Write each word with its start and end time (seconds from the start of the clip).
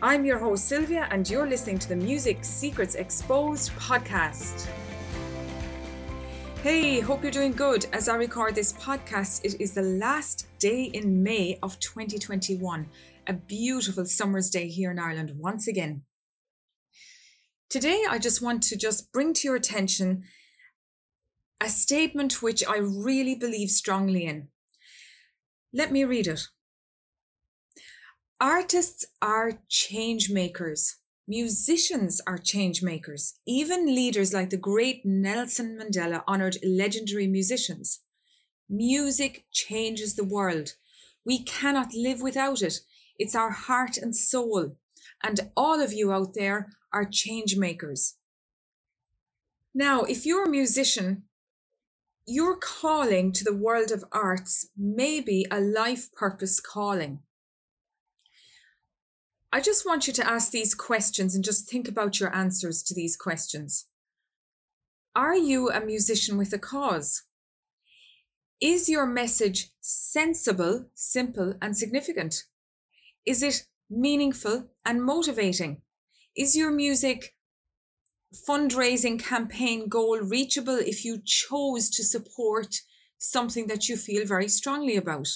I'm 0.00 0.24
your 0.24 0.38
host, 0.38 0.68
Sylvia, 0.68 1.08
and 1.10 1.28
you're 1.28 1.48
listening 1.48 1.76
to 1.80 1.88
the 1.88 1.96
Music 1.96 2.44
Secrets 2.44 2.94
Exposed 2.94 3.72
podcast. 3.72 4.68
Hey, 6.62 7.00
hope 7.00 7.24
you're 7.24 7.32
doing 7.32 7.50
good. 7.50 7.84
As 7.92 8.08
I 8.08 8.14
record 8.14 8.54
this 8.54 8.72
podcast, 8.74 9.44
it 9.44 9.60
is 9.60 9.72
the 9.72 9.82
last 9.82 10.46
day 10.60 10.84
in 10.84 11.24
May 11.24 11.58
of 11.64 11.80
2021, 11.80 12.86
a 13.26 13.32
beautiful 13.32 14.06
summer's 14.06 14.50
day 14.50 14.68
here 14.68 14.92
in 14.92 15.00
Ireland 15.00 15.32
once 15.36 15.66
again. 15.66 16.02
Today, 17.68 18.04
I 18.08 18.20
just 18.20 18.40
want 18.40 18.62
to 18.64 18.76
just 18.76 19.10
bring 19.10 19.32
to 19.32 19.48
your 19.48 19.56
attention 19.56 20.22
a 21.60 21.68
statement 21.68 22.40
which 22.40 22.62
I 22.64 22.76
really 22.76 23.34
believe 23.34 23.70
strongly 23.70 24.26
in. 24.26 24.46
Let 25.72 25.90
me 25.90 26.04
read 26.04 26.28
it. 26.28 26.46
Artists 28.40 29.04
are 29.20 29.58
change 29.68 30.30
makers. 30.30 30.98
Musicians 31.26 32.20
are 32.24 32.38
change 32.38 32.84
makers. 32.84 33.34
Even 33.48 33.86
leaders 33.86 34.32
like 34.32 34.50
the 34.50 34.56
great 34.56 35.04
Nelson 35.04 35.76
Mandela 35.76 36.22
honored 36.28 36.56
legendary 36.62 37.26
musicians. 37.26 38.00
Music 38.70 39.44
changes 39.50 40.14
the 40.14 40.24
world. 40.24 40.74
We 41.24 41.42
cannot 41.42 41.94
live 41.94 42.22
without 42.22 42.62
it. 42.62 42.78
It's 43.18 43.34
our 43.34 43.50
heart 43.50 43.96
and 43.96 44.14
soul. 44.14 44.76
And 45.20 45.50
all 45.56 45.80
of 45.80 45.92
you 45.92 46.12
out 46.12 46.34
there 46.34 46.70
are 46.92 47.04
change 47.04 47.56
makers. 47.56 48.14
Now, 49.74 50.02
if 50.02 50.24
you're 50.24 50.44
a 50.44 50.50
musician, 50.50 51.24
your 52.24 52.56
calling 52.56 53.32
to 53.32 53.42
the 53.42 53.56
world 53.56 53.90
of 53.90 54.04
arts 54.12 54.68
may 54.76 55.20
be 55.20 55.44
a 55.50 55.60
life 55.60 56.12
purpose 56.12 56.60
calling. 56.60 57.18
I 59.50 59.60
just 59.62 59.86
want 59.86 60.06
you 60.06 60.12
to 60.12 60.30
ask 60.30 60.50
these 60.50 60.74
questions 60.74 61.34
and 61.34 61.42
just 61.42 61.68
think 61.68 61.88
about 61.88 62.20
your 62.20 62.34
answers 62.34 62.82
to 62.82 62.94
these 62.94 63.16
questions. 63.16 63.86
Are 65.16 65.36
you 65.36 65.70
a 65.70 65.80
musician 65.80 66.36
with 66.36 66.52
a 66.52 66.58
cause? 66.58 67.22
Is 68.60 68.88
your 68.88 69.06
message 69.06 69.70
sensible, 69.80 70.90
simple, 70.94 71.54
and 71.62 71.76
significant? 71.76 72.44
Is 73.24 73.42
it 73.42 73.64
meaningful 73.88 74.68
and 74.84 75.02
motivating? 75.02 75.80
Is 76.36 76.54
your 76.54 76.70
music 76.70 77.34
fundraising 78.46 79.18
campaign 79.18 79.88
goal 79.88 80.18
reachable 80.18 80.76
if 80.76 81.06
you 81.06 81.20
chose 81.24 81.88
to 81.90 82.04
support 82.04 82.82
something 83.16 83.66
that 83.68 83.88
you 83.88 83.96
feel 83.96 84.26
very 84.26 84.48
strongly 84.48 84.96
about? 84.96 85.28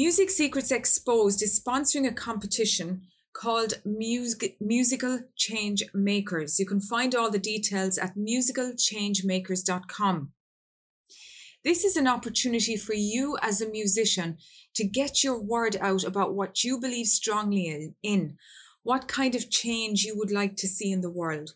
Music 0.00 0.30
Secrets 0.30 0.70
Exposed 0.70 1.42
is 1.42 1.58
sponsoring 1.58 2.06
a 2.06 2.12
competition 2.12 3.02
called 3.32 3.80
Music, 3.84 4.56
Musical 4.60 5.22
Change 5.34 5.82
Makers. 5.92 6.60
You 6.60 6.66
can 6.66 6.80
find 6.80 7.16
all 7.16 7.32
the 7.32 7.40
details 7.40 7.98
at 7.98 8.16
musicalchangemakers.com. 8.16 10.32
This 11.64 11.82
is 11.82 11.96
an 11.96 12.06
opportunity 12.06 12.76
for 12.76 12.94
you 12.94 13.38
as 13.42 13.60
a 13.60 13.68
musician 13.68 14.38
to 14.76 14.84
get 14.84 15.24
your 15.24 15.42
word 15.42 15.76
out 15.80 16.04
about 16.04 16.32
what 16.32 16.62
you 16.62 16.78
believe 16.78 17.08
strongly 17.08 17.92
in, 18.00 18.36
what 18.84 19.08
kind 19.08 19.34
of 19.34 19.50
change 19.50 20.04
you 20.04 20.16
would 20.16 20.30
like 20.30 20.54
to 20.58 20.68
see 20.68 20.92
in 20.92 21.00
the 21.00 21.10
world, 21.10 21.54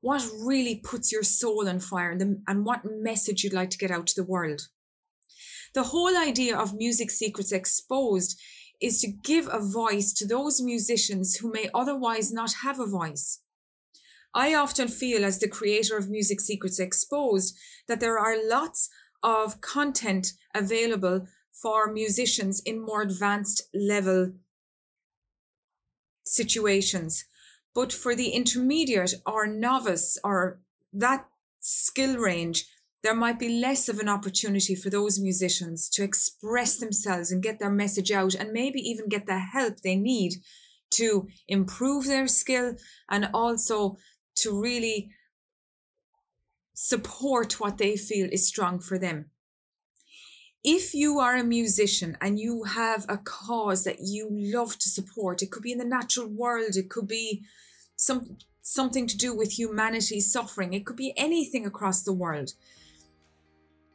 what 0.00 0.24
really 0.40 0.76
puts 0.76 1.10
your 1.10 1.24
soul 1.24 1.68
on 1.68 1.80
fire, 1.80 2.12
and, 2.12 2.44
and 2.46 2.64
what 2.64 2.84
message 2.84 3.42
you'd 3.42 3.52
like 3.52 3.70
to 3.70 3.78
get 3.78 3.90
out 3.90 4.06
to 4.06 4.14
the 4.14 4.22
world. 4.22 4.68
The 5.72 5.84
whole 5.84 6.16
idea 6.16 6.56
of 6.56 6.74
Music 6.74 7.10
Secrets 7.10 7.52
Exposed 7.52 8.40
is 8.80 9.00
to 9.00 9.08
give 9.08 9.48
a 9.52 9.60
voice 9.60 10.12
to 10.14 10.26
those 10.26 10.60
musicians 10.60 11.36
who 11.36 11.52
may 11.52 11.68
otherwise 11.72 12.32
not 12.32 12.54
have 12.64 12.80
a 12.80 12.86
voice. 12.86 13.40
I 14.34 14.54
often 14.54 14.88
feel, 14.88 15.24
as 15.24 15.38
the 15.38 15.48
creator 15.48 15.96
of 15.96 16.08
Music 16.08 16.40
Secrets 16.40 16.78
Exposed, 16.78 17.56
that 17.88 18.00
there 18.00 18.18
are 18.18 18.48
lots 18.48 18.88
of 19.22 19.60
content 19.60 20.32
available 20.54 21.26
for 21.52 21.92
musicians 21.92 22.60
in 22.60 22.84
more 22.84 23.02
advanced 23.02 23.62
level 23.74 24.32
situations. 26.24 27.24
But 27.74 27.92
for 27.92 28.14
the 28.16 28.30
intermediate 28.30 29.14
or 29.26 29.46
novice 29.46 30.18
or 30.24 30.60
that 30.92 31.26
skill 31.60 32.16
range, 32.16 32.66
there 33.02 33.14
might 33.14 33.38
be 33.38 33.60
less 33.60 33.88
of 33.88 33.98
an 33.98 34.08
opportunity 34.08 34.74
for 34.74 34.90
those 34.90 35.18
musicians 35.18 35.88
to 35.88 36.02
express 36.02 36.76
themselves 36.76 37.32
and 37.32 37.42
get 37.42 37.58
their 37.58 37.70
message 37.70 38.10
out 38.10 38.34
and 38.34 38.52
maybe 38.52 38.80
even 38.80 39.08
get 39.08 39.26
the 39.26 39.38
help 39.38 39.80
they 39.80 39.96
need 39.96 40.34
to 40.90 41.28
improve 41.48 42.06
their 42.06 42.28
skill 42.28 42.74
and 43.08 43.28
also 43.32 43.96
to 44.34 44.60
really 44.60 45.10
support 46.74 47.60
what 47.60 47.78
they 47.78 47.96
feel 47.96 48.28
is 48.30 48.46
strong 48.46 48.80
for 48.80 48.98
them. 48.98 49.30
If 50.62 50.92
you 50.92 51.20
are 51.20 51.36
a 51.36 51.44
musician 51.44 52.18
and 52.20 52.38
you 52.38 52.64
have 52.64 53.06
a 53.08 53.16
cause 53.16 53.84
that 53.84 54.00
you 54.00 54.28
love 54.30 54.76
to 54.78 54.88
support, 54.90 55.42
it 55.42 55.50
could 55.50 55.62
be 55.62 55.72
in 55.72 55.78
the 55.78 55.84
natural 55.84 56.26
world, 56.26 56.76
it 56.76 56.90
could 56.90 57.08
be 57.08 57.42
some 57.96 58.36
something 58.62 59.06
to 59.06 59.16
do 59.16 59.34
with 59.34 59.58
humanity 59.58 60.20
suffering, 60.20 60.74
it 60.74 60.84
could 60.84 60.96
be 60.96 61.14
anything 61.16 61.64
across 61.64 62.02
the 62.02 62.12
world 62.12 62.52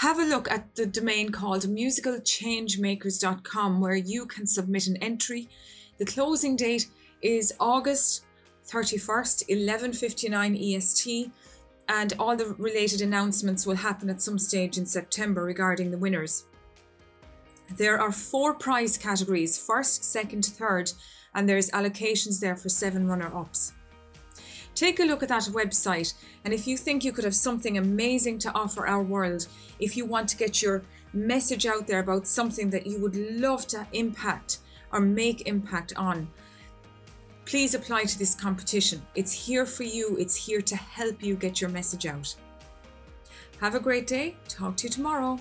have 0.00 0.18
a 0.18 0.24
look 0.24 0.50
at 0.50 0.74
the 0.76 0.86
domain 0.86 1.28
called 1.28 1.64
musicalchangemakers.com 1.64 3.80
where 3.82 3.96
you 3.96 4.24
can 4.24 4.46
submit 4.46 4.86
an 4.86 4.96
entry. 4.96 5.46
The 5.98 6.06
closing 6.06 6.56
date 6.56 6.86
is 7.20 7.52
August 7.60 8.24
31st, 8.66 9.42
11:59 9.50 10.56
EST, 10.56 11.30
and 11.86 12.14
all 12.18 12.34
the 12.34 12.54
related 12.54 13.02
announcements 13.02 13.66
will 13.66 13.76
happen 13.76 14.08
at 14.08 14.22
some 14.22 14.38
stage 14.38 14.78
in 14.78 14.86
September 14.86 15.44
regarding 15.44 15.90
the 15.90 15.98
winners. 15.98 16.44
There 17.76 18.00
are 18.00 18.10
four 18.10 18.54
prize 18.54 18.96
categories, 18.96 19.58
first, 19.58 20.02
second, 20.02 20.46
third, 20.46 20.90
and 21.34 21.46
there's 21.46 21.68
allocations 21.72 22.40
there 22.40 22.56
for 22.56 22.70
seven 22.70 23.06
runner-ups. 23.06 23.74
Take 24.74 25.00
a 25.00 25.04
look 25.04 25.22
at 25.22 25.28
that 25.28 25.42
website, 25.44 26.14
and 26.44 26.54
if 26.54 26.66
you 26.66 26.76
think 26.76 27.04
you 27.04 27.12
could 27.12 27.24
have 27.24 27.34
something 27.34 27.76
amazing 27.76 28.38
to 28.40 28.52
offer 28.52 28.86
our 28.86 29.02
world, 29.02 29.46
if 29.78 29.96
you 29.96 30.04
want 30.06 30.28
to 30.30 30.36
get 30.36 30.62
your 30.62 30.82
message 31.12 31.66
out 31.66 31.86
there 31.86 32.00
about 32.00 32.26
something 32.26 32.70
that 32.70 32.86
you 32.86 32.98
would 33.00 33.16
love 33.16 33.66
to 33.66 33.86
impact 33.92 34.58
or 34.92 35.00
make 35.00 35.46
impact 35.46 35.92
on, 35.96 36.28
please 37.44 37.74
apply 37.74 38.04
to 38.04 38.18
this 38.18 38.34
competition. 38.34 39.02
It's 39.14 39.32
here 39.32 39.66
for 39.66 39.82
you, 39.82 40.16
it's 40.18 40.36
here 40.36 40.60
to 40.60 40.76
help 40.76 41.22
you 41.22 41.34
get 41.34 41.60
your 41.60 41.70
message 41.70 42.06
out. 42.06 42.34
Have 43.60 43.74
a 43.74 43.80
great 43.80 44.06
day. 44.06 44.36
Talk 44.48 44.76
to 44.78 44.84
you 44.84 44.90
tomorrow. 44.90 45.38